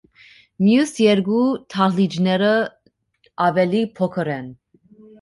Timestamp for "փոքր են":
4.01-4.53